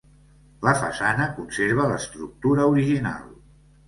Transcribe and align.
La 0.67 0.71
façana 0.77 1.27
conserva 1.35 1.85
l'estructura 1.91 2.65
original. 2.73 3.29